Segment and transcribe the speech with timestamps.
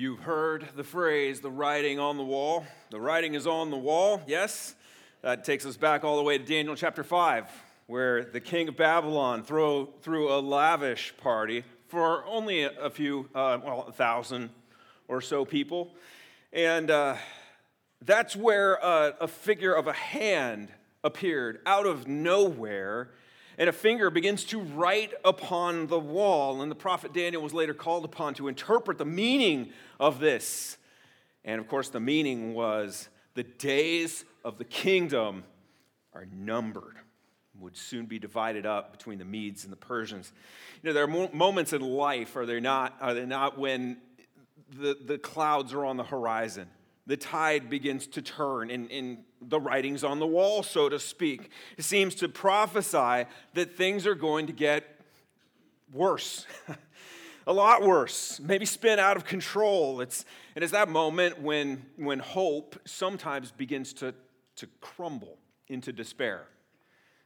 [0.00, 2.64] You've heard the phrase, the writing on the wall.
[2.88, 4.74] The writing is on the wall, yes?
[5.20, 7.46] That takes us back all the way to Daniel chapter 5,
[7.86, 13.58] where the king of Babylon threw, threw a lavish party for only a, few, uh,
[13.62, 14.48] well, a thousand
[15.06, 15.90] or so people.
[16.50, 17.16] And uh,
[18.00, 20.70] that's where a, a figure of a hand
[21.04, 23.10] appeared out of nowhere
[23.60, 26.62] and a finger begins to write upon the wall.
[26.62, 29.70] And the prophet Daniel was later called upon to interpret the meaning
[30.00, 30.78] of this.
[31.44, 35.44] And of course, the meaning was the days of the kingdom
[36.14, 36.96] are numbered,
[37.58, 40.32] would soon be divided up between the Medes and the Persians.
[40.82, 43.98] You know, there are moments in life, are there not, are there not when
[44.70, 46.66] the, the clouds are on the horizon?
[47.10, 51.50] The tide begins to turn in, in the writings on the wall, so to speak.
[51.76, 54.84] It seems to prophesy that things are going to get
[55.92, 56.46] worse.
[57.48, 60.00] a lot worse, maybe spin out of control.
[60.00, 60.24] It's,
[60.54, 64.14] and it's that moment when, when hope sometimes begins to,
[64.54, 66.46] to crumble into despair,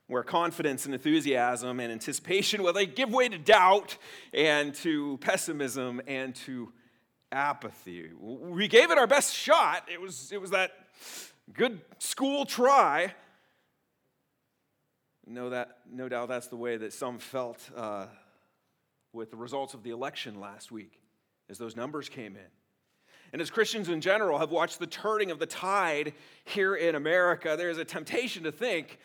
[0.06, 3.98] where confidence and enthusiasm and anticipation, well, they give way to doubt
[4.32, 6.72] and to pessimism and to
[7.33, 8.11] apathy.
[8.19, 9.89] We gave it our best shot.
[9.92, 10.72] It was, it was that
[11.53, 13.14] good school try.
[15.27, 18.06] No, that, no doubt that's the way that some felt uh,
[19.12, 21.00] with the results of the election last week
[21.48, 22.50] as those numbers came in.
[23.33, 26.12] And as Christians in general have watched the turning of the tide
[26.45, 28.98] here in America, there's a temptation to think,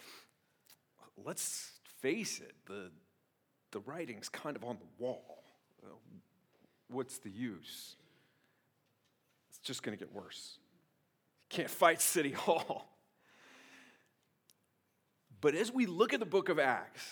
[1.26, 2.92] let's face it, the,
[3.72, 5.40] the writing's kind of on the wall.
[6.90, 7.96] What's the use?
[9.60, 10.58] It's just going to get worse.
[11.52, 12.90] You can't fight City Hall.
[15.42, 17.06] But as we look at the book of Acts,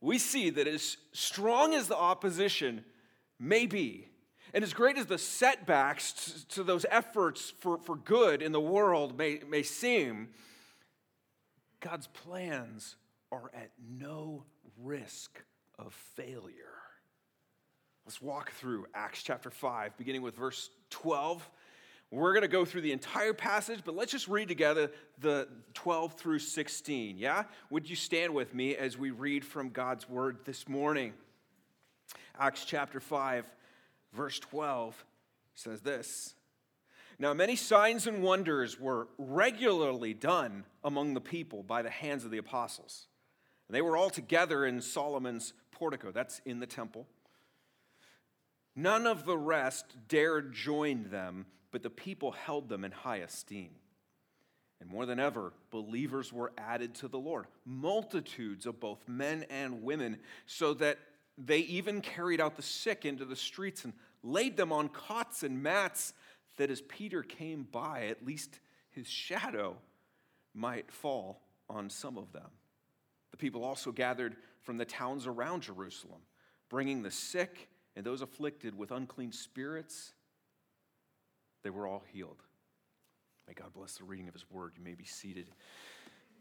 [0.00, 2.84] we see that as strong as the opposition
[3.38, 4.08] may be,
[4.52, 9.18] and as great as the setbacks to those efforts for, for good in the world
[9.18, 10.28] may, may seem,
[11.80, 12.96] God's plans
[13.32, 14.44] are at no
[14.78, 15.42] risk
[15.78, 16.73] of failure.
[18.06, 21.48] Let's walk through Acts chapter 5, beginning with verse 12.
[22.10, 26.12] We're going to go through the entire passage, but let's just read together the 12
[26.12, 27.16] through 16.
[27.16, 27.44] Yeah?
[27.70, 31.14] Would you stand with me as we read from God's word this morning?
[32.38, 33.46] Acts chapter 5,
[34.12, 35.02] verse 12
[35.54, 36.34] says this
[37.18, 42.30] Now, many signs and wonders were regularly done among the people by the hands of
[42.30, 43.06] the apostles.
[43.70, 47.06] They were all together in Solomon's portico, that's in the temple.
[48.76, 53.70] None of the rest dared join them, but the people held them in high esteem.
[54.80, 59.82] And more than ever, believers were added to the Lord, multitudes of both men and
[59.82, 60.98] women, so that
[61.38, 63.92] they even carried out the sick into the streets and
[64.22, 66.12] laid them on cots and mats,
[66.56, 68.60] that as Peter came by, at least
[68.90, 69.76] his shadow
[70.54, 72.50] might fall on some of them.
[73.30, 76.20] The people also gathered from the towns around Jerusalem,
[76.68, 80.12] bringing the sick and those afflicted with unclean spirits,
[81.62, 82.42] they were all healed.
[83.46, 84.72] May God bless the reading of His word.
[84.76, 85.48] You may be seated.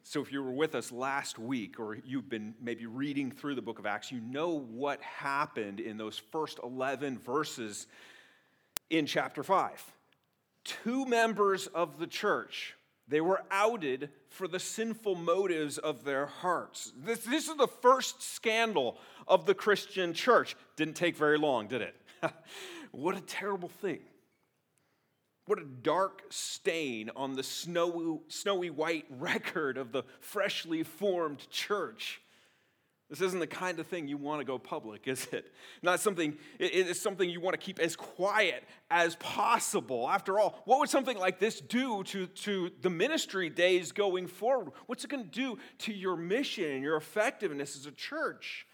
[0.06, 3.62] So, if you were with us last week, or you've been maybe reading through the
[3.62, 7.88] book of Acts, you know what happened in those first 11 verses
[8.90, 9.82] in chapter 5.
[10.66, 12.76] Two members of the church
[13.08, 16.94] they were outed for the sinful motives of their hearts.
[16.98, 18.98] This, this is the first scandal
[19.28, 20.56] of the Christian church.
[20.76, 21.96] Didn't take very long, did it?
[22.92, 24.00] what a terrible thing.
[25.46, 32.22] What a dark stain on the snowy, snowy white record of the freshly formed church.
[33.14, 35.54] This isn't the kind of thing you want to go public, is it?
[35.84, 40.10] Not something, it's something you want to keep as quiet as possible.
[40.10, 44.72] After all, what would something like this do to, to the ministry days going forward?
[44.88, 48.66] What's it going to do to your mission and your effectiveness as a church?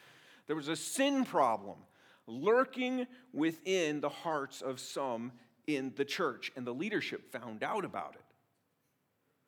[0.48, 1.80] There was a sin problem
[2.26, 5.34] lurking within the hearts of some
[5.68, 8.24] in the church, and the leadership found out about it.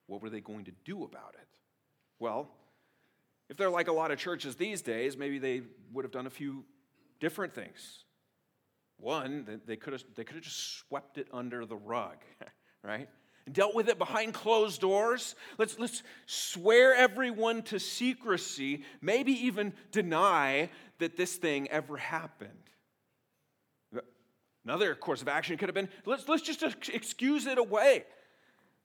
[0.07, 1.47] What were they going to do about it?
[2.19, 2.49] Well,
[3.51, 5.61] if they're like a lot of churches these days, maybe they
[5.91, 6.63] would have done a few
[7.19, 8.05] different things.
[8.97, 12.15] One, they could have, they could have just swept it under the rug,
[12.83, 13.09] right?
[13.45, 15.35] And dealt with it behind closed doors.
[15.57, 20.69] Let's, let's swear everyone to secrecy, maybe even deny
[20.99, 22.51] that this thing ever happened.
[24.63, 26.63] Another course of action could have been let's, let's just
[26.93, 28.05] excuse it away.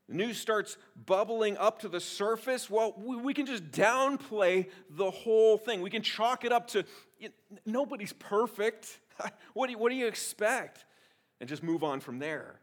[0.09, 0.77] The news starts
[1.07, 2.71] bubbling up to the surface.
[2.71, 5.81] Well, we can just downplay the whole thing.
[5.81, 6.85] We can chalk it up to
[7.19, 9.01] you know, nobody's perfect.
[9.55, 10.85] What do, you, what do you expect?
[11.41, 12.61] and just move on from there.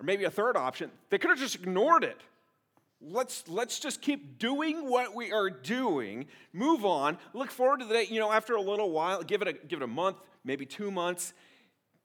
[0.00, 2.20] Or maybe a third option, they could have just ignored it.
[3.00, 7.92] Let's, let's just keep doing what we are doing, move on, look forward to the
[7.92, 10.64] day, you know, after a little while, give it a, give it a month, maybe
[10.64, 11.34] two months,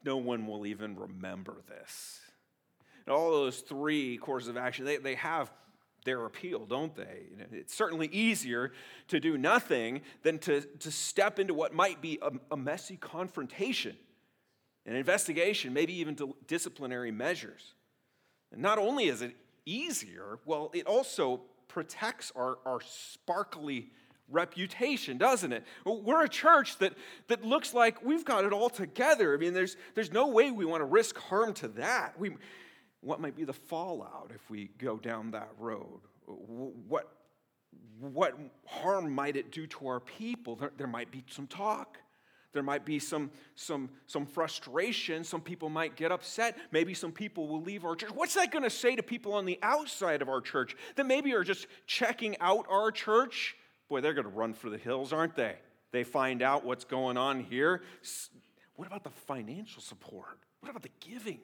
[0.04, 2.20] no one will even remember this.
[3.10, 5.50] And all those three courses of action, they, they have
[6.04, 7.24] their appeal, don't they?
[7.50, 8.70] It's certainly easier
[9.08, 13.96] to do nothing than to, to step into what might be a, a messy confrontation,
[14.86, 16.16] an investigation, maybe even
[16.46, 17.74] disciplinary measures.
[18.52, 19.34] And not only is it
[19.66, 23.90] easier, well, it also protects our, our sparkly
[24.30, 25.64] reputation, doesn't it?
[25.84, 26.92] We're a church that,
[27.26, 29.34] that looks like we've got it all together.
[29.34, 32.16] I mean, there's, there's no way we want to risk harm to that.
[32.16, 32.36] We,
[33.00, 36.00] what might be the fallout if we go down that road?
[36.26, 37.10] What,
[37.98, 40.56] what harm might it do to our people?
[40.56, 41.98] There, there might be some talk.
[42.52, 45.22] There might be some, some, some frustration.
[45.22, 46.58] Some people might get upset.
[46.72, 48.10] Maybe some people will leave our church.
[48.12, 51.32] What's that going to say to people on the outside of our church that maybe
[51.32, 53.56] are just checking out our church?
[53.88, 55.56] Boy, they're going to run for the hills, aren't they?
[55.92, 57.82] They find out what's going on here.
[58.74, 60.38] What about the financial support?
[60.60, 61.40] What about the giving?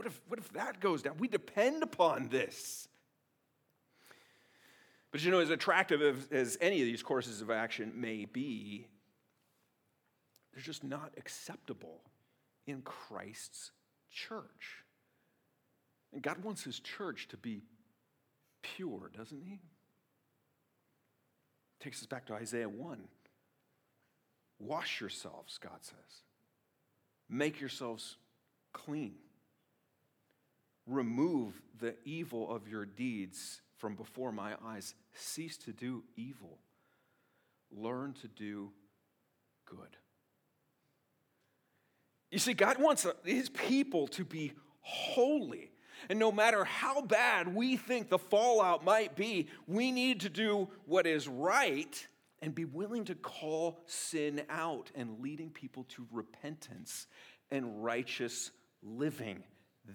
[0.00, 1.18] What if, what if that goes down?
[1.18, 2.88] We depend upon this.
[5.12, 8.86] But you know, as attractive as, as any of these courses of action may be,
[10.54, 12.00] they're just not acceptable
[12.66, 13.72] in Christ's
[14.10, 14.84] church.
[16.14, 17.60] And God wants his church to be
[18.62, 19.60] pure, doesn't he?
[21.78, 23.02] Takes us back to Isaiah 1.
[24.60, 26.22] Wash yourselves, God says.
[27.28, 28.16] Make yourselves
[28.72, 29.16] clean.
[30.90, 34.94] Remove the evil of your deeds from before my eyes.
[35.14, 36.58] Cease to do evil.
[37.70, 38.72] Learn to do
[39.66, 39.96] good.
[42.32, 45.70] You see, God wants his people to be holy.
[46.08, 50.68] And no matter how bad we think the fallout might be, we need to do
[50.86, 52.06] what is right
[52.42, 57.06] and be willing to call sin out and leading people to repentance
[57.50, 58.50] and righteous
[58.82, 59.44] living.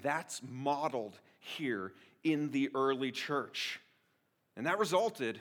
[0.03, 1.93] That's modeled here
[2.23, 3.79] in the early church.
[4.57, 5.39] And that resulted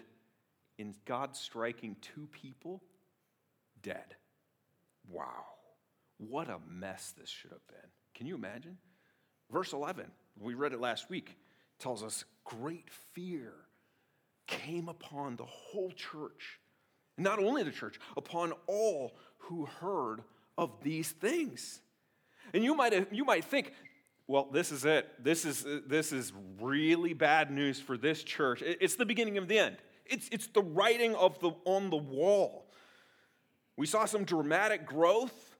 [0.78, 2.82] in God striking two people
[3.82, 4.16] dead.
[5.08, 5.44] Wow.
[6.18, 7.90] What a mess this should have been.
[8.14, 8.78] Can you imagine?
[9.50, 10.10] Verse 11,
[10.40, 11.36] we read it last week,
[11.78, 13.52] tells us great fear
[14.46, 16.60] came upon the whole church.
[17.16, 20.22] And Not only the church, upon all who heard
[20.56, 21.80] of these things.
[22.52, 23.72] And you might, you might think,
[24.26, 25.06] well, this is it.
[25.22, 28.62] This is, this is really bad news for this church.
[28.64, 29.76] It's the beginning of the end.
[30.06, 32.66] It's, it's the writing of the, on the wall.
[33.76, 35.56] We saw some dramatic growth,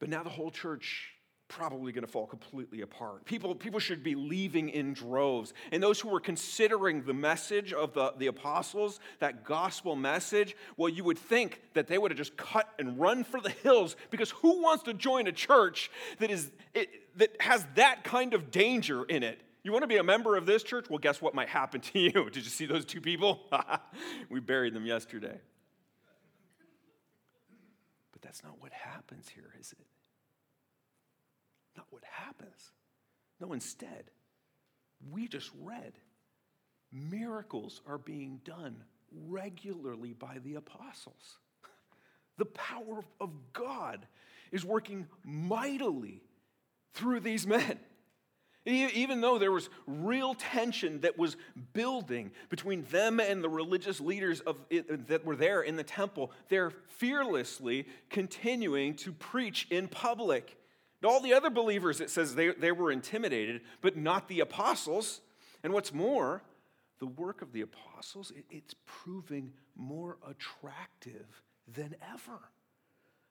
[0.00, 1.10] but now the whole church
[1.46, 3.24] probably going to fall completely apart.
[3.26, 5.52] People, people should be leaving in droves.
[5.70, 10.88] And those who were considering the message of the, the apostles, that gospel message, well,
[10.88, 14.30] you would think that they would have just cut and run for the hills because
[14.30, 19.04] who wants to join a church that, is, it, that has that kind of danger
[19.04, 19.40] in it?
[19.62, 20.86] You want to be a member of this church?
[20.90, 22.10] Well, guess what might happen to you?
[22.32, 23.40] Did you see those two people?
[24.28, 25.40] we buried them yesterday.
[28.12, 29.86] But that's not what happens here, is it?
[31.76, 32.72] not what happens.
[33.40, 34.10] No, instead,
[35.10, 35.92] we just read
[36.92, 38.76] miracles are being done
[39.26, 41.38] regularly by the apostles.
[42.36, 44.08] The power of God
[44.50, 46.20] is working mightily
[46.94, 47.78] through these men.
[48.66, 51.36] Even though there was real tension that was
[51.74, 56.32] building between them and the religious leaders of it, that were there in the temple,
[56.48, 60.56] they're fearlessly continuing to preach in public.
[61.04, 65.20] All the other believers, it says they, they were intimidated, but not the apostles.
[65.62, 66.42] And what's more,
[67.00, 72.38] the work of the apostles, it, it's proving more attractive than ever.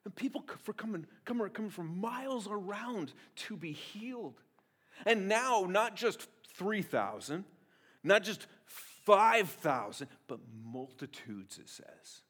[0.06, 4.42] And people for coming, coming, coming from miles around to be healed.
[5.06, 7.46] And now, not just 3,000,
[8.04, 8.48] not just
[9.06, 12.24] 5,000, but multitudes, it says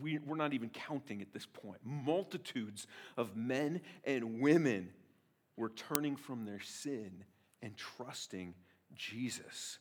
[0.00, 1.78] we, we're not even counting at this point.
[1.84, 4.90] Multitudes of men and women
[5.56, 7.24] were turning from their sin
[7.62, 8.54] and trusting
[8.94, 9.78] Jesus.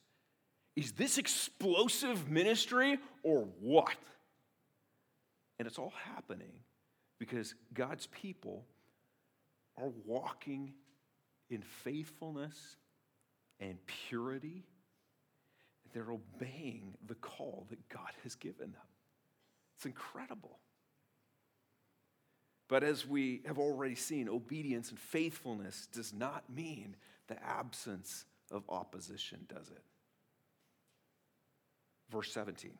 [0.75, 3.95] Is this explosive ministry or what?
[5.57, 6.51] And it's all happening
[7.19, 8.65] because God's people
[9.77, 10.73] are walking
[11.49, 12.77] in faithfulness
[13.59, 14.63] and purity.
[15.93, 18.81] They're obeying the call that God has given them.
[19.77, 20.59] It's incredible.
[22.67, 26.95] But as we have already seen, obedience and faithfulness does not mean
[27.27, 29.83] the absence of opposition, does it?
[32.11, 32.71] Verse 17.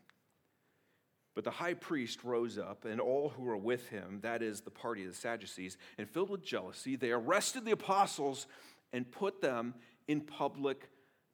[1.35, 4.71] But the high priest rose up, and all who were with him, that is, the
[4.71, 8.47] party of the Sadducees, and filled with jealousy, they arrested the apostles
[8.93, 9.73] and put them
[10.07, 10.89] in public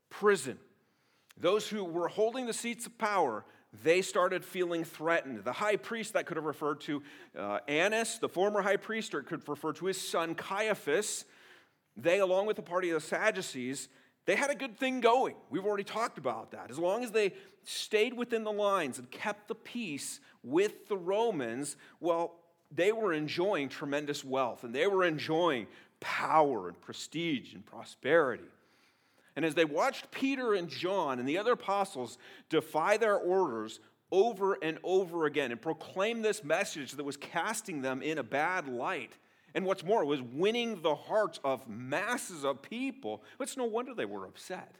[0.09, 0.57] prison.
[1.37, 3.45] Those who were holding the seats of power,
[3.83, 5.43] they started feeling threatened.
[5.43, 7.03] The high priest, that could have referred to
[7.37, 11.25] uh, Annas, the former high priest, or it could refer to his son Caiaphas.
[11.95, 13.87] They, along with the party of the Sadducees,
[14.25, 15.35] they had a good thing going.
[15.49, 16.69] We've already talked about that.
[16.69, 21.75] As long as they stayed within the lines and kept the peace with the Romans,
[21.99, 22.35] well,
[22.71, 25.67] they were enjoying tremendous wealth and they were enjoying
[25.99, 28.43] power and prestige and prosperity.
[29.35, 32.17] And as they watched Peter and John and the other apostles
[32.49, 33.79] defy their orders
[34.11, 38.67] over and over again and proclaim this message that was casting them in a bad
[38.67, 39.13] light,
[39.53, 44.05] and what's more, was winning the hearts of masses of people, it's no wonder they
[44.05, 44.75] were upset.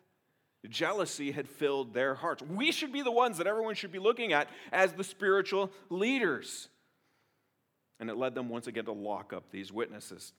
[0.69, 2.43] Jealousy had filled their hearts.
[2.43, 6.69] We should be the ones that everyone should be looking at as the spiritual leaders.
[7.99, 10.33] And it led them once again to lock up these witnesses.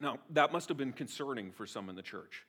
[0.00, 2.46] Now, that must have been concerning for some in the church.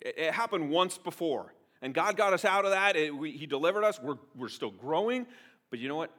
[0.00, 2.96] It happened once before, and God got us out of that.
[2.96, 3.98] It, we, he delivered us.
[4.00, 5.26] We're, we're still growing,
[5.70, 6.10] but you know what?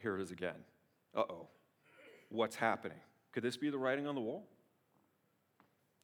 [0.00, 0.56] Here it is again.
[1.14, 1.48] Uh oh.
[2.30, 2.98] What's happening?
[3.32, 4.46] Could this be the writing on the wall?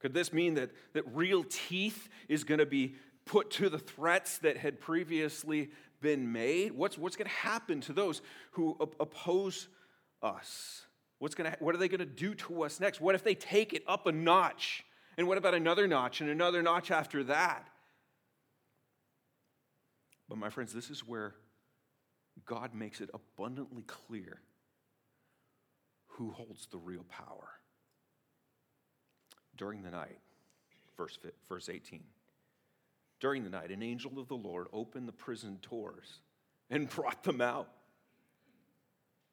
[0.01, 2.95] Could this mean that, that real teeth is going to be
[3.25, 5.71] put to the threats that had previously
[6.01, 6.73] been made?
[6.73, 9.69] What's, what's going to happen to those who oppose
[10.23, 10.83] us?
[11.19, 13.01] What's gonna, what are they going to do to us next?
[13.01, 14.85] What if they take it up a notch?
[15.17, 17.67] And what about another notch and another notch after that?
[20.29, 21.35] But, my friends, this is where
[22.47, 24.41] God makes it abundantly clear
[26.19, 27.49] who holds the real power.
[29.57, 30.19] During the night,
[30.97, 32.03] verse, verse 18.
[33.21, 36.21] During the night, an angel of the Lord opened the prison doors
[36.71, 37.69] and brought them out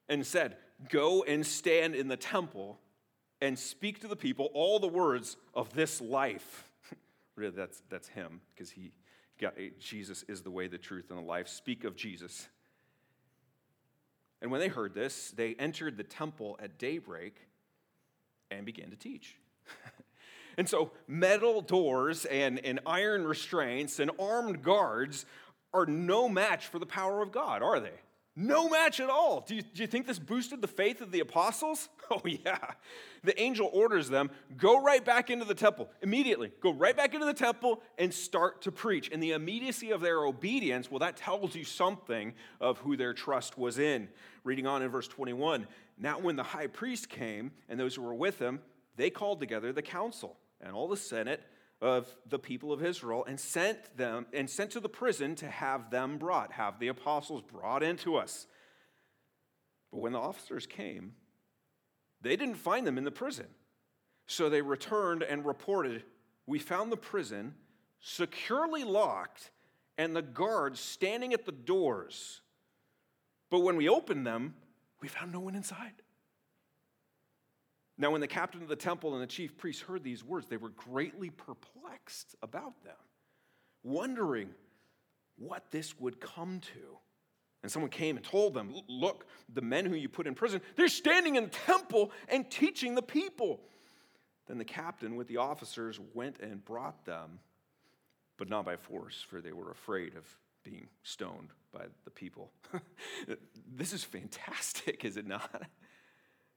[0.08, 0.58] and said,
[0.90, 2.80] Go and stand in the temple
[3.42, 6.70] and speak to the people all the words of this life.
[7.36, 8.92] really, that's, that's him, because he
[9.80, 11.48] Jesus is the way, the truth, and the life.
[11.50, 12.48] Speak of Jesus.
[14.46, 17.36] And when they heard this, they entered the temple at daybreak
[18.52, 19.38] and began to teach.
[20.60, 25.26] and so, metal doors and, and iron restraints and armed guards
[25.74, 28.00] are no match for the power of God, are they?
[28.38, 29.46] No match at all.
[29.48, 31.90] Do you, do you think this boosted the faith of the apostles?
[32.12, 32.60] Oh, yeah.
[33.24, 36.52] The angel orders them go right back into the temple immediately.
[36.62, 39.10] Go right back into the temple and start to preach.
[39.12, 43.58] And the immediacy of their obedience, well, that tells you something of who their trust
[43.58, 44.08] was in.
[44.44, 45.66] Reading on in verse 21
[45.98, 48.60] Now, when the high priest came and those who were with him,
[48.98, 51.42] they called together the council and all the senate
[51.82, 55.92] of the people of Israel and sent them and sent to the prison to have
[55.92, 58.48] them brought, have the apostles brought into us.
[59.92, 61.14] But when the officers came,
[62.22, 63.48] they didn't find them in the prison.
[64.28, 66.04] So they returned and reported,
[66.48, 67.56] We found the prison
[68.00, 69.52] securely locked
[69.98, 72.42] and the guards standing at the doors.
[73.50, 74.56] But when we opened them,
[75.02, 75.94] we found no one inside.
[77.98, 80.58] Now, when the captain of the temple and the chief priests heard these words, they
[80.58, 82.96] were greatly perplexed about them,
[83.84, 84.50] wondering
[85.38, 86.98] what this would come to.
[87.64, 90.88] And someone came and told them, Look, the men who you put in prison, they're
[90.88, 93.62] standing in the temple and teaching the people.
[94.48, 97.40] Then the captain with the officers went and brought them,
[98.38, 100.26] but not by force, for they were afraid of
[100.64, 102.52] being stoned by the people.
[103.76, 105.64] this is fantastic, is it not?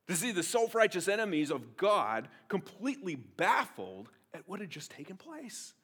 [0.08, 5.16] To see the self righteous enemies of God completely baffled at what had just taken
[5.16, 5.74] place.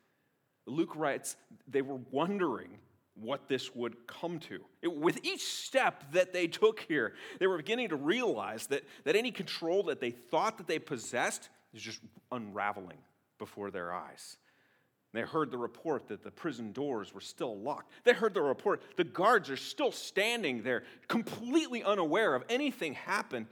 [0.67, 1.37] Luke writes,
[1.69, 2.79] they were wondering
[3.15, 4.61] what this would come to.
[4.83, 9.15] It, with each step that they took here, they were beginning to realize that, that
[9.15, 12.01] any control that they thought that they possessed is just
[12.33, 12.99] unraveling
[13.39, 14.39] before their eyes.
[15.15, 17.93] They heard the report that the prison doors were still locked.
[18.03, 23.47] They heard the report the guards are still standing there, completely unaware of anything happened.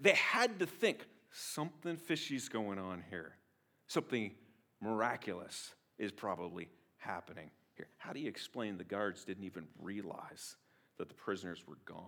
[0.00, 3.36] They had to think something fishy's going on here.
[3.86, 4.32] Something
[4.80, 7.86] miraculous is probably happening here.
[7.98, 10.56] How do you explain the guards didn't even realize
[10.98, 12.04] that the prisoners were gone?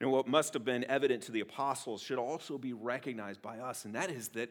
[0.00, 3.58] You know, what must have been evident to the apostles should also be recognized by
[3.58, 4.50] us, and that is that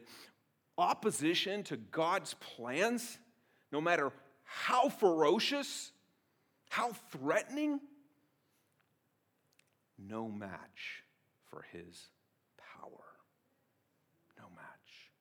[0.77, 3.17] opposition to God's plans,
[3.71, 4.11] no matter
[4.43, 5.91] how ferocious,
[6.69, 7.79] how threatening,
[9.97, 11.03] no match
[11.49, 12.09] for his
[12.57, 13.05] power.
[14.37, 15.11] No match.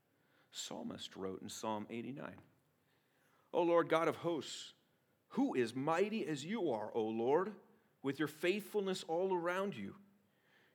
[0.51, 2.33] Psalmist wrote in Psalm 89
[3.53, 4.73] O Lord God of hosts,
[5.29, 7.53] who is mighty as you are, O Lord,
[8.03, 9.95] with your faithfulness all around you?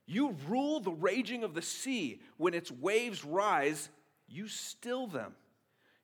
[0.05, 2.21] You rule the raging of the sea.
[2.37, 3.89] When its waves rise,
[4.29, 5.33] you still them.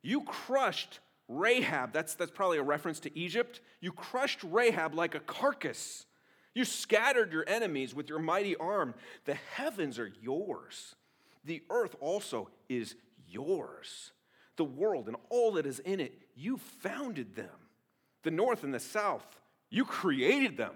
[0.02, 1.94] You crushed Rahab.
[1.94, 3.62] That's, that's probably a reference to Egypt.
[3.82, 6.06] You crushed Rahab like a carcass.
[6.54, 8.94] You scattered your enemies with your mighty arm.
[9.26, 10.96] The heavens are yours.
[11.44, 12.96] The earth also is
[13.28, 14.12] yours.
[14.58, 17.50] The world and all that is in it, you founded them.
[18.24, 19.26] The north and the south,
[19.70, 20.74] you created them.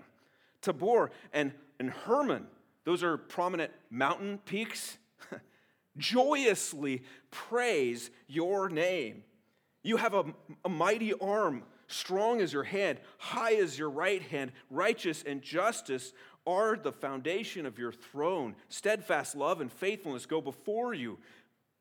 [0.62, 2.46] Tabor and, and Hermon,
[2.84, 4.98] those are prominent mountain peaks.
[6.00, 9.24] Joyously praise your name.
[9.84, 10.26] You have a,
[10.66, 14.52] a mighty arm, strong as your hand, high as your right hand.
[14.70, 16.14] Righteous and justice
[16.48, 18.56] are the foundation of your throne.
[18.70, 21.20] Steadfast love and faithfulness go before you.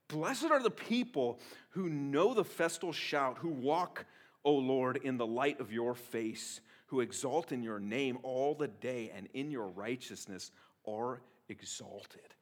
[0.08, 1.38] Blessed are the people
[1.70, 4.06] who know the festal shout, who walk,
[4.44, 8.68] O Lord, in the light of your face, who exalt in your name all the
[8.68, 10.50] day and in your righteousness
[10.86, 12.34] are exalted.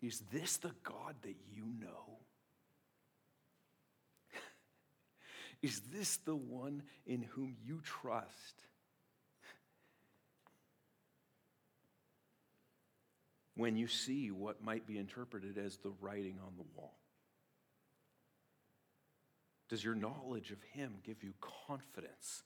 [0.00, 2.18] Is this the God that you know?
[5.62, 8.64] Is this the one in whom you trust?
[13.56, 16.94] When you see what might be interpreted as the writing on the wall,
[19.68, 21.34] does your knowledge of Him give you
[21.66, 22.44] confidence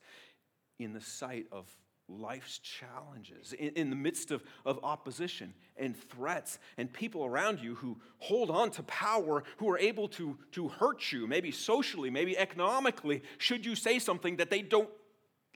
[0.79, 1.67] in the sight of
[2.09, 7.75] life's challenges, in, in, the midst of, of opposition and threats, and people around you
[7.77, 12.37] who hold on to power, who are able to, to hurt you, maybe socially, maybe
[12.37, 14.91] economically, should you say something that they don't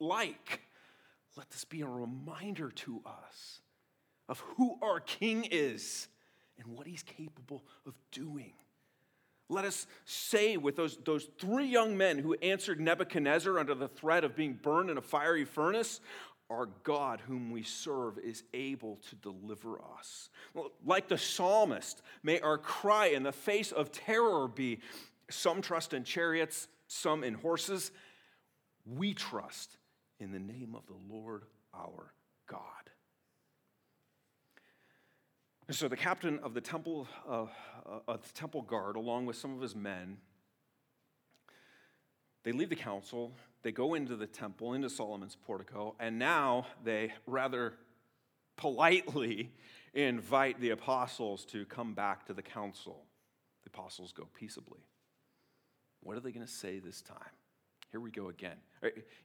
[0.00, 0.62] like.
[1.36, 3.60] Let this be a reminder to us
[4.28, 6.08] of who our King is
[6.58, 8.52] and what he's capable of doing.
[9.48, 14.24] Let us say with those, those three young men who answered Nebuchadnezzar under the threat
[14.24, 16.00] of being burned in a fiery furnace,
[16.48, 20.30] our God, whom we serve, is able to deliver us.
[20.84, 24.80] Like the psalmist, may our cry in the face of terror be
[25.28, 27.90] some trust in chariots, some in horses.
[28.86, 29.76] We trust
[30.20, 31.42] in the name of the Lord
[31.74, 32.12] our
[32.46, 32.62] God.
[35.66, 37.46] And so the captain of the temple, uh,
[38.06, 40.18] uh, the temple guard, along with some of his men,
[42.44, 43.32] they leave the council
[43.66, 47.72] they go into the temple, into Solomon's portico, and now they rather
[48.56, 49.50] politely
[49.92, 53.02] invite the apostles to come back to the council.
[53.64, 54.78] The apostles go peaceably.
[56.04, 57.18] What are they going to say this time?
[57.90, 58.54] Here we go again.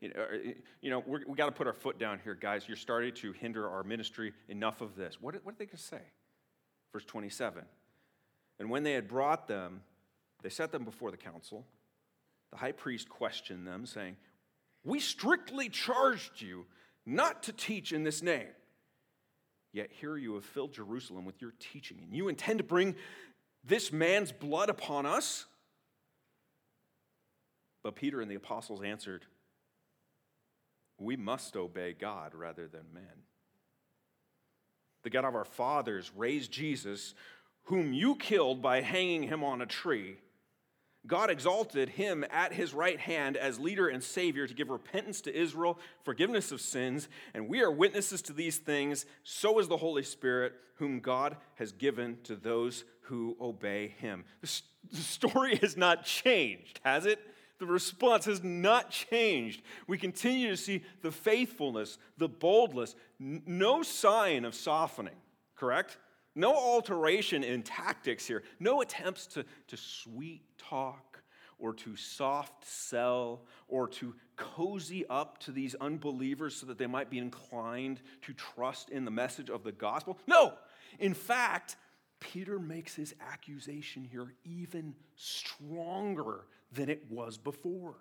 [0.01, 2.63] You know, we got to put our foot down here, guys.
[2.67, 4.33] You're starting to hinder our ministry.
[4.49, 5.21] Enough of this.
[5.21, 6.01] What, what are they going to say?
[6.93, 7.63] Verse 27.
[8.57, 9.81] And when they had brought them,
[10.41, 11.67] they set them before the council.
[12.51, 14.17] The high priest questioned them, saying,
[14.83, 16.65] we strictly charged you
[17.05, 18.47] not to teach in this name.
[19.73, 22.95] Yet here you have filled Jerusalem with your teaching, and you intend to bring
[23.63, 25.45] this man's blood upon us?
[27.83, 29.25] But Peter and the apostles answered,
[30.97, 33.03] We must obey God rather than men.
[35.03, 37.15] The God of our fathers raised Jesus,
[37.63, 40.17] whom you killed by hanging him on a tree.
[41.07, 45.35] God exalted him at his right hand as leader and savior to give repentance to
[45.35, 49.05] Israel, forgiveness of sins, and we are witnesses to these things.
[49.23, 54.25] So is the Holy Spirit, whom God has given to those who obey him.
[54.41, 57.19] The story has not changed, has it?
[57.59, 59.61] The response has not changed.
[59.87, 65.17] We continue to see the faithfulness, the boldness, no sign of softening,
[65.55, 65.97] correct?
[66.35, 68.43] No alteration in tactics here.
[68.59, 71.23] No attempts to, to sweet talk
[71.59, 77.09] or to soft sell or to cozy up to these unbelievers so that they might
[77.09, 80.17] be inclined to trust in the message of the gospel.
[80.25, 80.53] No!
[80.99, 81.75] In fact,
[82.19, 87.95] Peter makes his accusation here even stronger than it was before.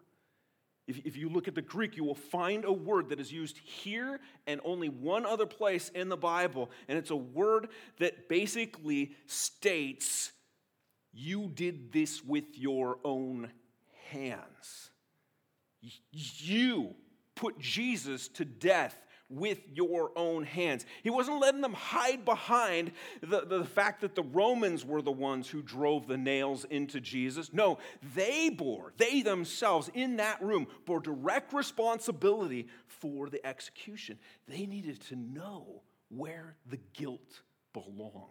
[0.90, 3.58] If, if you look at the Greek, you will find a word that is used
[3.58, 6.70] here and only one other place in the Bible.
[6.88, 10.32] And it's a word that basically states,
[11.12, 13.50] You did this with your own
[14.10, 14.90] hands.
[16.10, 16.96] You
[17.36, 18.96] put Jesus to death
[19.30, 20.84] with your own hands.
[21.02, 25.48] He wasn't letting them hide behind the, the fact that the Romans were the ones
[25.48, 27.52] who drove the nails into Jesus.
[27.52, 27.78] No,
[28.14, 34.18] they bore, they themselves in that room bore direct responsibility for the execution.
[34.48, 38.24] They needed to know where the guilt belonged.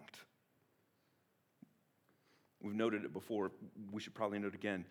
[2.61, 3.51] We've noted it before.
[3.91, 4.85] We should probably note again.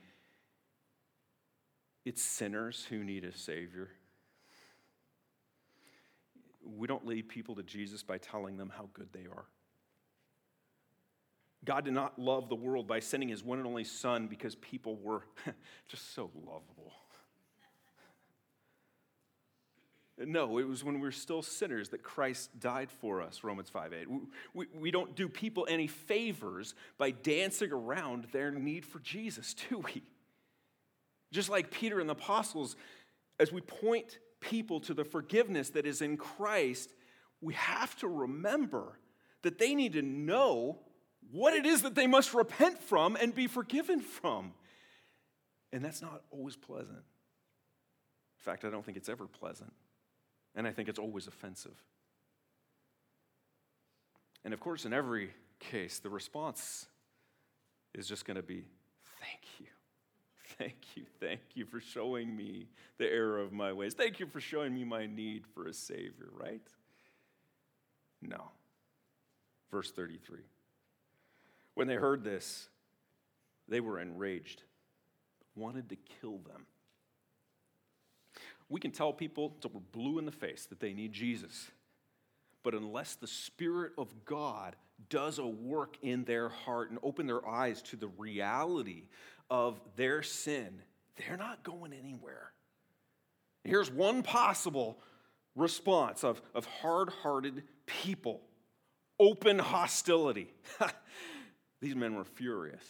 [2.07, 3.91] It's sinners who need a Savior.
[6.77, 9.47] We don't lead people to Jesus by telling them how good they are.
[11.65, 14.97] God did not love the world by sending his one and only Son because people
[14.97, 15.23] were
[15.89, 16.93] just so lovable.
[20.27, 23.93] No, it was when we were still sinners that Christ died for us, Romans 5
[23.93, 24.11] 8.
[24.11, 24.19] We,
[24.53, 29.79] we, we, don't do people any favors by dancing around their need for Jesus, do
[29.79, 30.03] we?
[31.31, 32.75] Just like Peter and the apostles,
[33.39, 36.93] as we point people to the forgiveness that is in Christ,
[37.41, 38.99] we have to remember
[39.43, 40.79] that they need to know
[41.31, 44.53] what it is that they must repent from and be forgiven from.
[45.73, 46.99] And that's not always pleasant.
[46.99, 49.73] In fact, I don't think it's ever pleasant.
[50.55, 51.77] And I think it's always offensive.
[54.45, 56.87] And of course, in every case, the response
[57.95, 58.65] is just going to be
[59.21, 59.67] thank you.
[60.59, 61.05] Thank you.
[61.21, 62.67] Thank you for showing me
[62.99, 63.95] the error of my ways.
[63.95, 66.61] Thank you for showing me my need for a Savior, right?
[68.21, 68.51] No.
[69.71, 70.41] Verse 33.
[71.75, 72.69] When they heard this,
[73.69, 74.63] they were enraged,
[75.55, 76.67] wanted to kill them.
[78.69, 81.71] We can tell people until we're blue in the face that they need Jesus.
[82.63, 84.75] But unless the Spirit of God
[85.09, 89.05] does a work in their heart and open their eyes to the reality
[89.51, 90.83] of their sin,
[91.17, 92.53] they're not going anywhere.
[93.65, 94.99] Here's one possible
[95.57, 98.43] response of, of hard hearted people
[99.21, 100.53] open hostility.
[101.81, 102.85] These men were furious.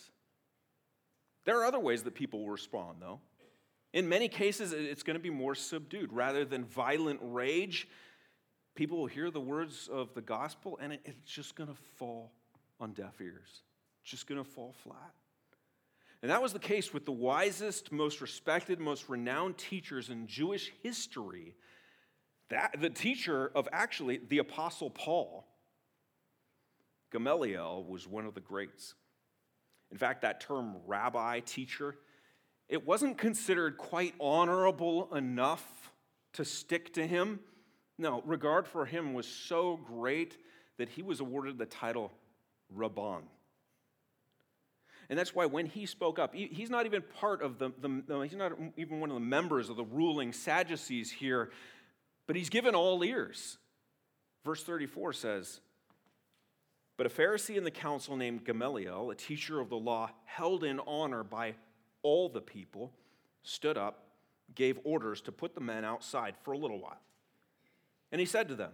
[1.44, 3.21] There are other ways that people will respond, though.
[3.94, 6.12] In many cases, it's going to be more subdued.
[6.12, 7.88] Rather than violent rage,
[8.78, 12.30] people will hear the words of the gospel and it's just going to fall
[12.78, 13.62] on deaf ears.
[14.04, 15.14] Just going to fall flat.
[16.22, 20.70] And that was the case with the wisest, most respected, most renowned teachers in Jewish
[20.80, 21.56] history.
[22.50, 25.44] That, the teacher of actually the Apostle Paul,
[27.10, 28.94] Gamaliel, was one of the greats.
[29.90, 31.96] In fact, that term rabbi, teacher,
[32.68, 35.92] it wasn't considered quite honorable enough
[36.34, 37.40] to stick to him.
[37.98, 40.37] No, regard for him was so great
[40.76, 42.12] that he was awarded the title
[42.74, 43.22] Rabban.
[45.11, 48.37] And that's why when he spoke up, he's not even part of the, the, he's
[48.37, 51.50] not even one of the members of the ruling Sadducees here,
[52.26, 53.56] but he's given all ears.
[54.44, 55.61] Verse 34 says,
[56.98, 60.78] But a Pharisee in the council named Gamaliel, a teacher of the law, held in
[60.80, 61.54] honor by
[62.02, 62.92] all the people,
[63.42, 64.04] stood up,
[64.54, 67.00] gave orders to put the men outside for a little while.
[68.11, 68.73] And he said to them,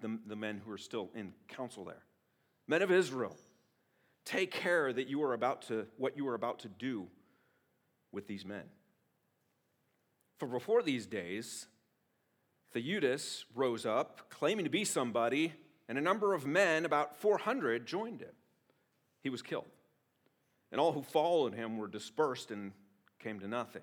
[0.00, 2.04] the, the men who are still in council there,
[2.66, 3.36] Men of Israel,
[4.24, 7.08] Take care that you are about to, what you are about to do
[8.12, 8.64] with these men.
[10.38, 11.66] For before these days,
[12.74, 15.52] Theudas rose up, claiming to be somebody,
[15.88, 18.32] and a number of men, about 400, joined him.
[19.22, 19.70] He was killed.
[20.70, 22.72] And all who followed him were dispersed and
[23.18, 23.82] came to nothing.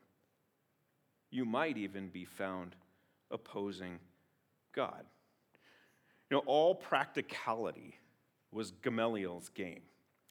[1.31, 2.75] You might even be found
[3.31, 3.99] opposing
[4.73, 5.05] God.
[6.29, 7.97] You know, all practicality
[8.51, 9.81] was Gamaliel's game.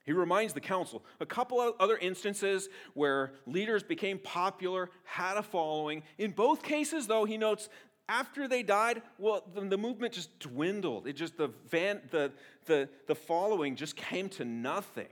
[0.04, 5.42] He reminds the council a couple of other instances where leaders became popular, had a
[5.42, 6.02] following.
[6.18, 7.68] In both cases, though, he notes
[8.08, 11.06] after they died, well, the, movement just dwindled.
[11.06, 12.32] It just, the, van, the,
[12.66, 15.08] the, the following just came to nothing.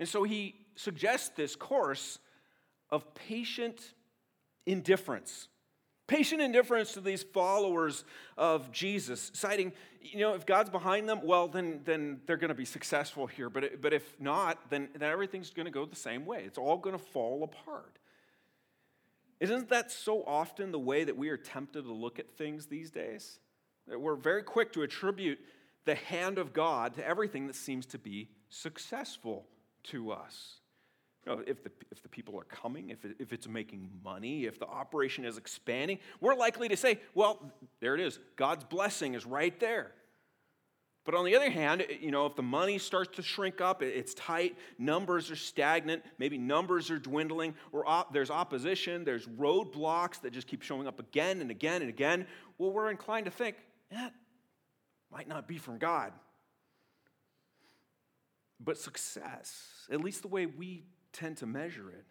[0.00, 2.18] And so he suggests this course
[2.90, 3.92] of patient
[4.66, 5.48] indifference.
[6.06, 8.04] Patient indifference to these followers
[8.36, 12.54] of Jesus, citing, you know, if God's behind them, well, then, then they're going to
[12.54, 13.50] be successful here.
[13.50, 16.44] But, but if not, then, then everything's going to go the same way.
[16.44, 17.98] It's all going to fall apart.
[19.40, 22.90] Isn't that so often the way that we are tempted to look at things these
[22.90, 23.40] days?
[23.88, 25.40] That we're very quick to attribute
[25.84, 29.46] the hand of God to everything that seems to be successful
[29.84, 30.60] to us.
[31.26, 34.44] You know, if, the, if the people are coming, if, it, if it's making money,
[34.44, 38.20] if the operation is expanding, we're likely to say, well, there it is.
[38.36, 39.92] God's blessing is right there.
[41.04, 44.14] But on the other hand, you know, if the money starts to shrink up, it's
[44.14, 50.32] tight, numbers are stagnant, maybe numbers are dwindling, or op- there's opposition, there's roadblocks that
[50.32, 52.26] just keep showing up again and again and again,
[52.58, 53.56] well, we're inclined to think,
[53.90, 54.12] that
[55.12, 56.12] might not be from God.
[58.58, 60.84] But success, at least the way we
[61.16, 62.04] tend to measure it,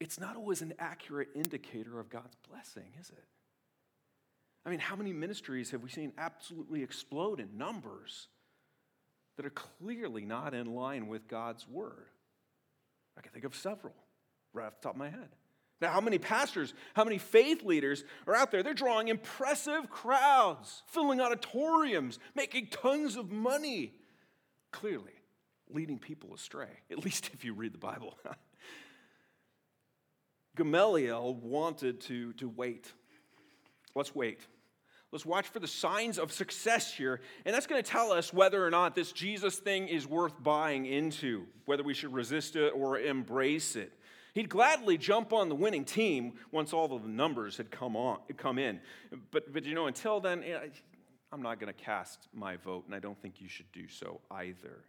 [0.00, 3.24] it's not always an accurate indicator of God's blessing, is it?
[4.64, 8.28] I mean, how many ministries have we seen absolutely explode in numbers
[9.36, 12.08] that are clearly not in line with God's word?
[13.16, 13.94] I can think of several
[14.52, 15.28] right off the top of my head.
[15.80, 18.62] Now, how many pastors, how many faith leaders are out there?
[18.62, 23.94] They're drawing impressive crowds, filling auditoriums, making tons of money.
[24.70, 25.17] Clearly,
[25.70, 28.18] leading people astray, at least if you read the Bible.
[30.56, 32.92] Gamaliel wanted to, to wait.
[33.94, 34.40] Let's wait.
[35.10, 37.20] Let's watch for the signs of success here.
[37.46, 40.84] And that's going to tell us whether or not this Jesus thing is worth buying
[40.84, 43.92] into, whether we should resist it or embrace it.
[44.34, 48.18] He'd gladly jump on the winning team once all of the numbers had come, on,
[48.36, 48.80] come in.
[49.30, 50.68] But, but you know, until then, eh,
[51.32, 54.20] I'm not going to cast my vote, and I don't think you should do so
[54.30, 54.84] either.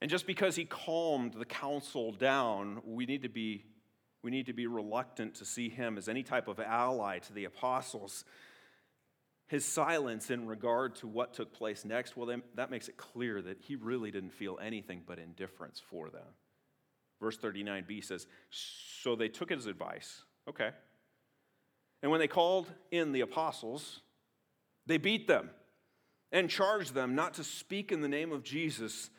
[0.00, 3.64] And just because he calmed the council down, we need to be
[4.22, 7.44] we need to be reluctant to see him as any type of ally to the
[7.44, 8.24] apostles.
[9.46, 13.58] His silence in regard to what took place next, well, that makes it clear that
[13.60, 16.26] he really didn't feel anything but indifference for them.
[17.20, 20.24] Verse 39b says, So they took his advice.
[20.48, 20.70] Okay.
[22.02, 24.00] And when they called in the apostles,
[24.86, 25.50] they beat them
[26.30, 29.10] and charged them not to speak in the name of Jesus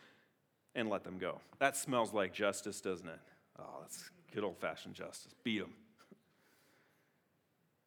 [0.79, 1.39] and let them go.
[1.59, 3.19] That smells like justice, doesn't it?
[3.59, 5.33] Oh, that's Good old fashioned justice.
[5.43, 5.73] Beat them.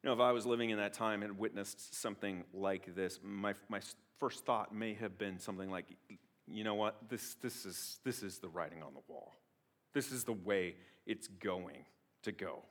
[0.02, 3.54] You know, if I was living in that time and witnessed something like this, my,
[3.68, 3.80] my
[4.18, 5.86] first thought may have been something like,
[6.48, 9.34] you know what, this, this, is, this is the writing on the wall.
[9.94, 10.74] This is the way
[11.06, 11.84] it's going
[12.22, 12.64] to go.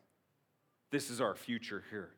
[0.92, 2.10] This is our future here.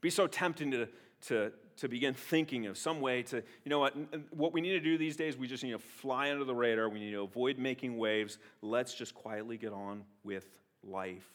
[0.00, 0.88] Be so tempting to,
[1.26, 3.94] to, to begin thinking of some way to, you know what,
[4.34, 6.88] what we need to do these days, we just need to fly under the radar.
[6.88, 8.38] We need to avoid making waves.
[8.60, 10.46] Let's just quietly get on with
[10.84, 11.26] life.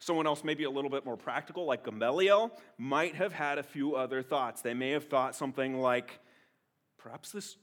[0.00, 3.94] Someone else, maybe a little bit more practical, like Gamaliel, might have had a few
[3.94, 4.60] other thoughts.
[4.60, 6.18] They may have thought something like,
[6.98, 7.56] perhaps this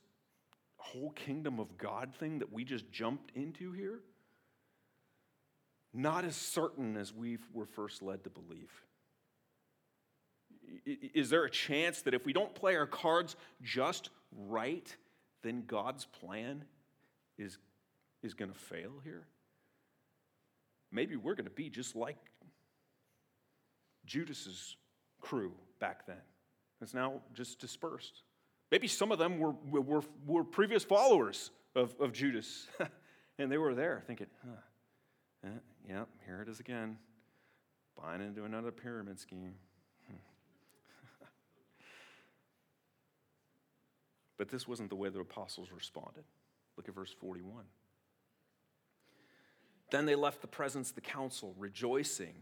[0.77, 3.99] whole kingdom of God thing that we just jumped into here,
[5.93, 8.71] not as certain as we were first led to believe.
[10.85, 14.95] Is there a chance that if we don't play our cards just right,
[15.43, 16.63] then God's plan
[17.37, 17.57] is,
[18.23, 19.25] is going to fail here?
[20.91, 22.17] maybe we're going to be just like
[24.05, 24.75] Judas's
[25.19, 26.21] crew back then.
[26.81, 28.23] It's now just dispersed.
[28.71, 32.67] Maybe some of them were, were, were previous followers of, of Judas,
[33.39, 36.97] and they were there thinking, huh, eh, yeah, here it is again,
[38.01, 39.55] buying into another pyramid scheme.
[44.41, 46.23] But this wasn't the way the apostles responded.
[46.75, 47.63] Look at verse 41.
[49.91, 52.33] Then they left the presence of the council, rejoicing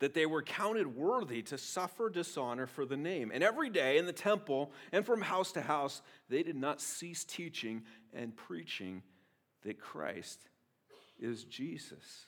[0.00, 3.30] that they were counted worthy to suffer dishonor for the name.
[3.32, 7.22] And every day in the temple and from house to house, they did not cease
[7.22, 9.04] teaching and preaching
[9.62, 10.40] that Christ
[11.20, 12.26] is Jesus.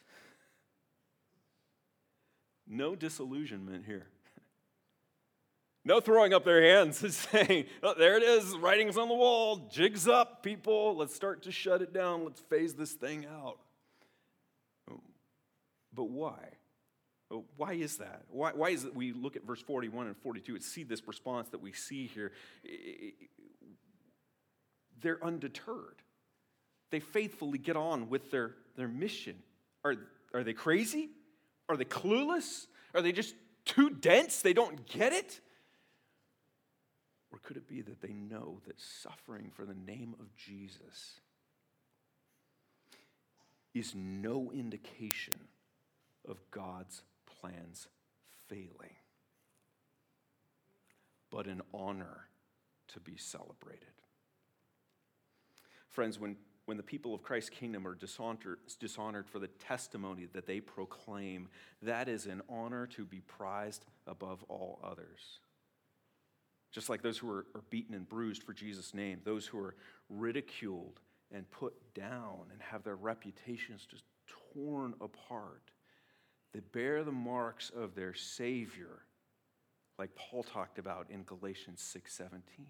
[2.64, 4.06] No disillusionment here.
[5.88, 9.70] No throwing up their hands and saying, oh, there it is, writing's on the wall,
[9.72, 13.57] jigs up, people, let's start to shut it down, let's phase this thing out.
[14.90, 15.01] Oh,
[15.94, 16.37] but why?
[17.31, 18.24] Oh, why is that?
[18.29, 21.48] Why, why is it we look at verse 41 and 42 and see this response
[21.51, 22.33] that we see here?
[25.01, 26.03] They're undeterred.
[26.90, 29.37] They faithfully get on with their, their mission.
[29.85, 29.94] Are,
[30.35, 31.09] are they crazy?
[31.70, 32.66] Are they clueless?
[32.94, 34.42] Are they just too dense?
[34.42, 35.40] They don't get it?
[37.38, 41.20] Or could it be that they know that suffering for the name of Jesus
[43.74, 45.38] is no indication
[46.27, 47.03] of God's
[47.40, 47.87] plans
[48.48, 48.96] failing,
[51.31, 52.27] but an honor
[52.88, 53.87] to be celebrated.
[55.90, 60.46] Friends, when, when the people of Christ's kingdom are dishonored, dishonored for the testimony that
[60.46, 61.48] they proclaim,
[61.83, 65.38] that is an honor to be prized above all others.
[66.70, 69.74] Just like those who are, are beaten and bruised for Jesus' name, those who are
[70.09, 71.00] ridiculed
[71.33, 74.04] and put down and have their reputations just
[74.52, 75.70] torn apart
[76.52, 79.04] they bear the marks of their Savior
[79.98, 82.66] like Paul talked about in Galatians 6:17.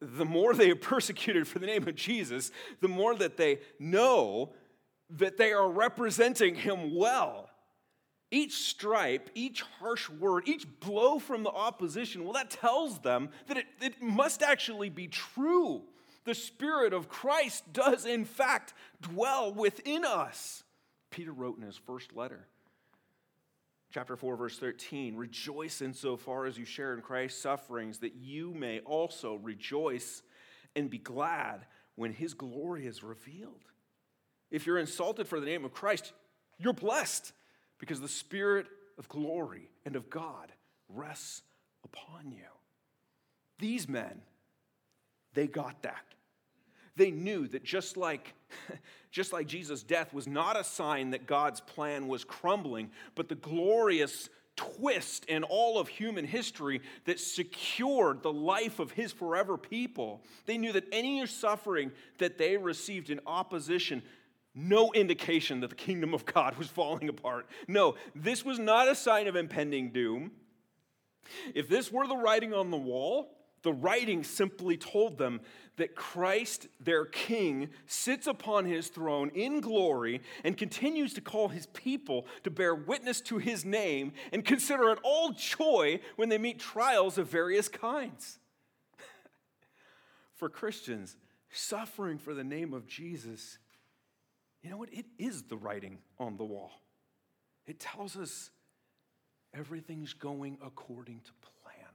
[0.00, 4.52] The more they are persecuted for the name of Jesus, the more that they know
[5.10, 7.47] that they are representing him well.
[8.30, 13.56] Each stripe, each harsh word, each blow from the opposition, well, that tells them that
[13.56, 15.82] it, it must actually be true.
[16.24, 20.62] The Spirit of Christ does, in fact, dwell within us.
[21.10, 22.46] Peter wrote in his first letter,
[23.90, 28.80] chapter 4, verse 13 Rejoice insofar as you share in Christ's sufferings, that you may
[28.80, 30.22] also rejoice
[30.76, 31.64] and be glad
[31.96, 33.64] when his glory is revealed.
[34.50, 36.12] If you're insulted for the name of Christ,
[36.58, 37.32] you're blessed
[37.78, 38.66] because the Spirit
[38.98, 40.52] of glory and of God
[40.88, 41.42] rests
[41.84, 42.44] upon you.
[43.58, 44.20] These men,
[45.34, 46.04] they got that.
[46.96, 48.34] They knew that just like,
[49.10, 53.36] just like Jesus' death was not a sign that God's plan was crumbling, but the
[53.36, 60.20] glorious twist in all of human history that secured the life of his forever people.
[60.46, 64.02] They knew that any suffering that they received in opposition
[64.58, 67.46] no indication that the kingdom of God was falling apart.
[67.68, 70.32] No, this was not a sign of impending doom.
[71.54, 75.40] If this were the writing on the wall, the writing simply told them
[75.76, 81.66] that Christ, their king, sits upon his throne in glory and continues to call his
[81.66, 86.58] people to bear witness to his name and consider it all joy when they meet
[86.58, 88.40] trials of various kinds.
[90.34, 91.16] for Christians,
[91.50, 93.58] suffering for the name of Jesus
[94.62, 94.92] you know what?
[94.92, 96.82] It is the writing on the wall.
[97.66, 98.50] It tells us
[99.54, 101.88] everything's going according to plan.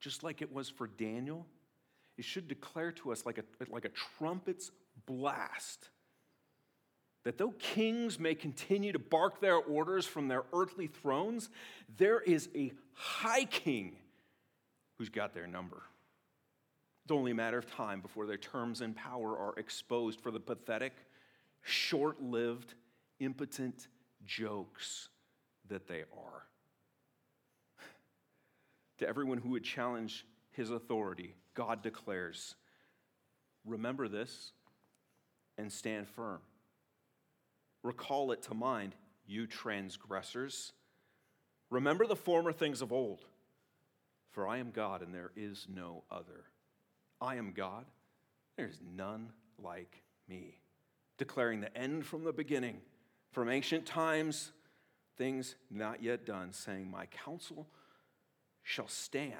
[0.00, 1.46] Just like it was for Daniel,
[2.16, 4.70] it should declare to us like a, like a trumpet's
[5.06, 5.88] blast
[7.24, 11.50] that though kings may continue to bark their orders from their earthly thrones,
[11.98, 13.96] there is a high king
[14.96, 15.82] who's got their number.
[17.08, 20.40] It's only a matter of time before their terms and power are exposed for the
[20.40, 20.92] pathetic,
[21.62, 22.74] short lived,
[23.18, 23.88] impotent
[24.26, 25.08] jokes
[25.70, 26.44] that they are.
[28.98, 32.56] to everyone who would challenge his authority, God declares,
[33.64, 34.52] Remember this
[35.56, 36.40] and stand firm.
[37.82, 38.94] Recall it to mind,
[39.26, 40.72] you transgressors.
[41.70, 43.24] Remember the former things of old,
[44.30, 46.44] for I am God and there is no other.
[47.20, 47.84] I am God,
[48.56, 49.30] there's none
[49.62, 50.58] like me.
[51.16, 52.80] Declaring the end from the beginning,
[53.32, 54.52] from ancient times,
[55.16, 57.66] things not yet done, saying, My counsel
[58.62, 59.32] shall stand.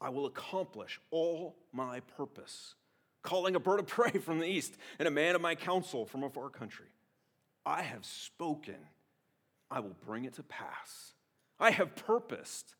[0.00, 2.74] I will accomplish all my purpose.
[3.22, 6.22] Calling a bird of prey from the east and a man of my counsel from
[6.22, 6.86] a far country.
[7.66, 8.76] I have spoken,
[9.70, 11.12] I will bring it to pass.
[11.60, 12.76] I have purposed,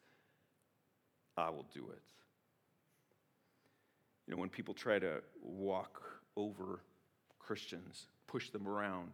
[1.36, 2.02] I will do it.
[4.28, 6.02] You know, when people try to walk
[6.36, 6.82] over
[7.38, 9.12] Christians, push them around,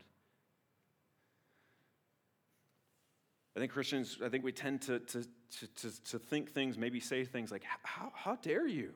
[3.56, 5.24] I think Christians, I think we tend to, to,
[5.60, 8.92] to, to, think things, maybe say things like, how, how dare you?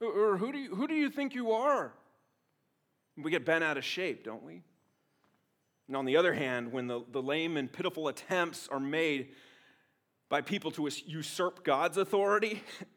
[0.00, 1.92] Or who do you, who do you think you are?
[3.16, 4.62] We get bent out of shape, don't we?
[5.86, 9.28] And on the other hand, when the, the lame and pitiful attempts are made
[10.28, 12.64] by people to usurp God's authority,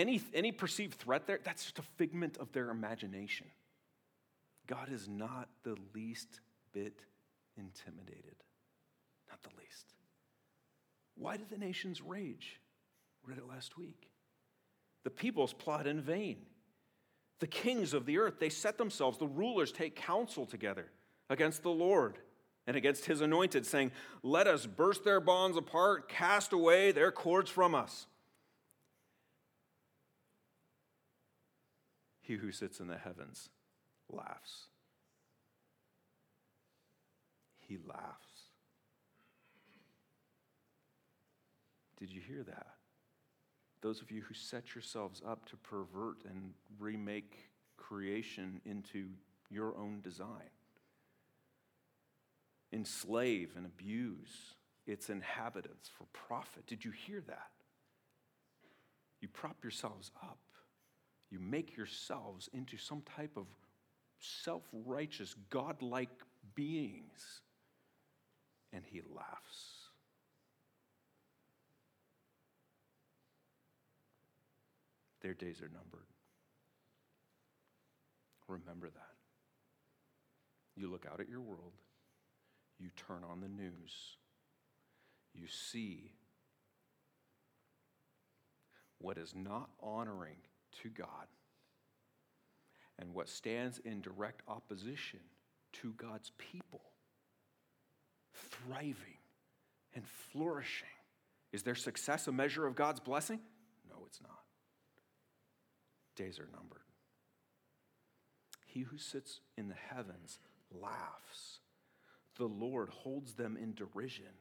[0.00, 3.46] any, any perceived threat there, that's just a figment of their imagination.
[4.66, 6.40] God is not the least
[6.72, 7.02] bit
[7.56, 8.36] intimidated.
[9.28, 9.94] Not the least.
[11.16, 12.60] Why did the nations rage?
[13.24, 14.10] Read it last week.
[15.04, 16.38] The peoples plot in vain.
[17.40, 20.86] The kings of the earth, they set themselves, the rulers take counsel together
[21.28, 22.18] against the Lord
[22.66, 27.50] and against his anointed, saying, Let us burst their bonds apart, cast away their cords
[27.50, 28.06] from us.
[32.30, 33.48] He who sits in the heavens
[34.08, 34.66] laughs.
[37.58, 38.44] He laughs.
[41.98, 42.68] Did you hear that?
[43.80, 49.08] Those of you who set yourselves up to pervert and remake creation into
[49.50, 50.52] your own design,
[52.72, 54.54] enslave and abuse
[54.86, 56.64] its inhabitants for profit.
[56.68, 57.50] Did you hear that?
[59.20, 60.38] You prop yourselves up
[61.30, 63.46] you make yourselves into some type of
[64.18, 66.10] self righteous, godlike
[66.54, 67.40] beings.
[68.72, 69.90] And he laughs.
[75.22, 76.06] Their days are numbered.
[78.48, 79.14] Remember that.
[80.76, 81.72] You look out at your world,
[82.78, 84.16] you turn on the news,
[85.34, 86.12] you see
[88.98, 90.36] what is not honoring
[90.82, 91.26] to God
[92.98, 95.20] and what stands in direct opposition
[95.72, 96.82] to God's people
[98.34, 99.18] thriving
[99.94, 100.88] and flourishing.
[101.52, 103.40] Is their success a measure of God's blessing?
[103.88, 104.30] No, it's not.
[106.16, 106.82] Days are numbered.
[108.66, 110.38] He who sits in the heavens
[110.70, 111.58] laughs.
[112.36, 114.32] The Lord holds them in derision.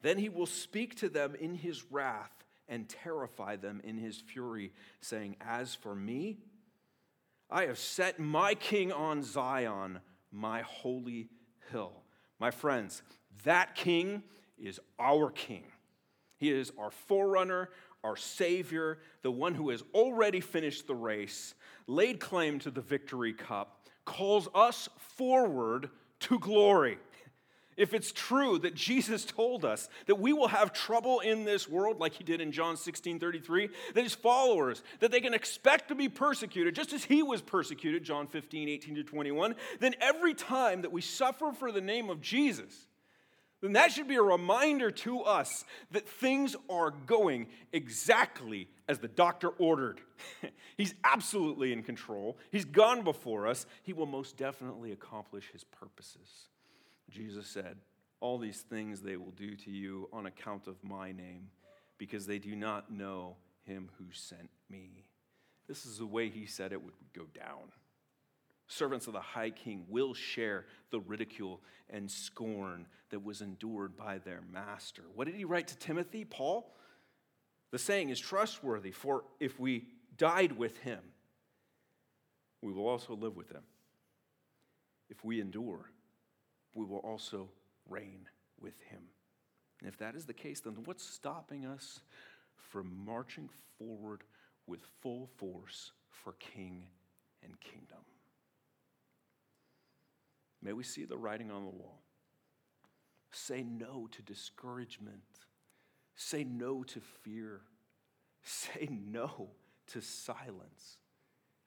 [0.00, 4.72] Then he will speak to them in his wrath and terrify them in his fury,
[5.00, 6.38] saying, As for me,
[7.50, 10.00] I have set my king on Zion,
[10.32, 11.28] my holy
[11.70, 12.02] hill.
[12.38, 13.02] My friends,
[13.44, 14.22] that king
[14.58, 15.64] is our king.
[16.38, 17.70] He is our forerunner,
[18.04, 21.54] our Savior, the one who has already finished the race,
[21.86, 25.90] laid claim to the victory cup, calls us forward
[26.20, 26.98] to glory.
[27.76, 32.00] If it's true that Jesus told us that we will have trouble in this world,
[32.00, 35.94] like he did in John 16 33, that his followers, that they can expect to
[35.94, 40.82] be persecuted, just as he was persecuted, John 15 18 to 21, then every time
[40.82, 42.86] that we suffer for the name of Jesus,
[43.60, 49.08] then that should be a reminder to us that things are going exactly as the
[49.08, 50.00] doctor ordered.
[50.78, 52.38] He's absolutely in control.
[52.52, 53.66] He's gone before us.
[53.82, 56.48] He will most definitely accomplish his purposes.
[57.10, 57.76] Jesus said,
[58.20, 61.48] All these things they will do to you on account of my name,
[61.98, 65.04] because they do not know him who sent me.
[65.68, 67.72] This is the way he said it would go down.
[68.68, 74.18] Servants of the high king will share the ridicule and scorn that was endured by
[74.18, 75.02] their master.
[75.14, 76.74] What did he write to Timothy, Paul?
[77.70, 79.86] The saying is trustworthy, for if we
[80.16, 81.00] died with him,
[82.62, 83.62] we will also live with him.
[85.08, 85.90] If we endure,
[86.76, 87.48] we will also
[87.88, 88.28] reign
[88.60, 89.00] with him.
[89.80, 92.00] And if that is the case, then what's stopping us
[92.54, 93.48] from marching
[93.78, 94.22] forward
[94.66, 96.84] with full force for king
[97.42, 98.04] and kingdom?
[100.62, 102.02] May we see the writing on the wall.
[103.30, 105.22] Say no to discouragement.
[106.14, 107.60] Say no to fear.
[108.42, 109.50] Say no
[109.88, 110.98] to silence.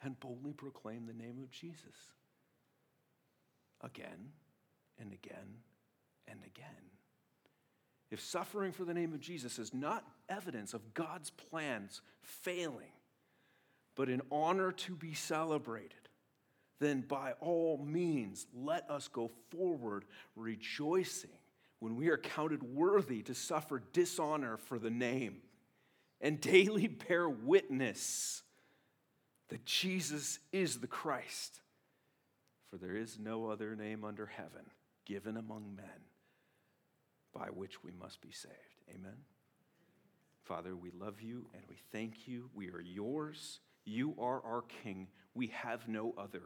[0.01, 2.13] And boldly proclaim the name of Jesus.
[3.81, 4.31] Again
[4.99, 5.57] and again
[6.27, 6.65] and again.
[8.11, 12.91] If suffering for the name of Jesus is not evidence of God's plans failing,
[13.95, 15.93] but an honor to be celebrated,
[16.79, 21.29] then by all means let us go forward rejoicing
[21.79, 25.37] when we are counted worthy to suffer dishonor for the name
[26.21, 28.43] and daily bear witness
[29.49, 31.61] that Jesus is the Christ.
[32.69, 34.65] For there is no other name under heaven
[35.09, 36.05] given among men
[37.33, 38.53] by which we must be saved.
[38.91, 39.17] Amen.
[40.43, 42.49] Father, we love you and we thank you.
[42.53, 43.59] We are yours.
[43.85, 45.07] You are our King.
[45.33, 46.43] We have no other.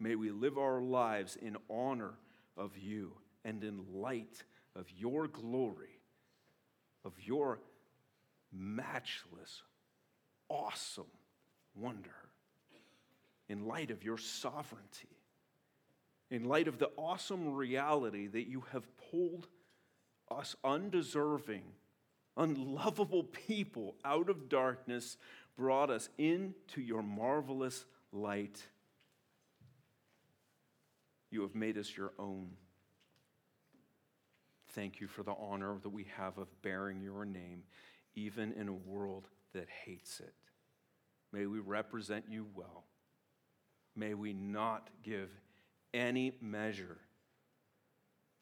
[0.00, 2.14] May we live our lives in honor
[2.56, 3.12] of you
[3.44, 4.44] and in light
[4.74, 6.00] of your glory,
[7.04, 7.60] of your
[8.50, 9.62] matchless,
[10.48, 11.04] awesome
[11.74, 12.16] wonder,
[13.48, 15.17] in light of your sovereignty
[16.30, 19.48] in light of the awesome reality that you have pulled
[20.30, 21.62] us undeserving,
[22.36, 25.16] unlovable people out of darkness,
[25.56, 28.62] brought us into your marvelous light.
[31.30, 32.50] You have made us your own.
[34.72, 37.64] Thank you for the honor that we have of bearing your name,
[38.14, 40.34] even in a world that hates it.
[41.32, 42.84] May we represent you well.
[43.96, 45.30] May we not give
[45.94, 46.98] any measure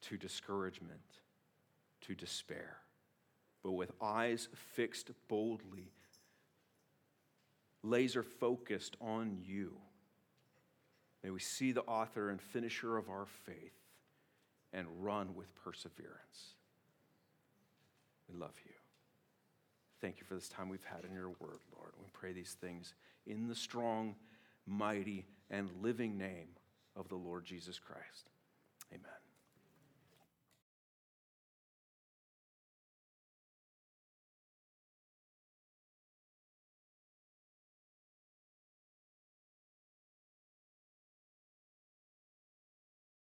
[0.02, 1.00] to discouragement,
[2.02, 2.78] to despair,
[3.62, 5.92] but with eyes fixed boldly,
[7.82, 9.72] laser focused on you.
[11.22, 13.74] May we see the author and finisher of our faith
[14.72, 16.54] and run with perseverance.
[18.28, 18.72] We love you.
[20.00, 21.92] Thank you for this time we've had in your word, Lord.
[21.98, 22.94] We pray these things
[23.26, 24.14] in the strong,
[24.66, 26.48] mighty, and living name
[26.96, 28.30] of the Lord Jesus Christ.
[28.92, 29.15] Amen.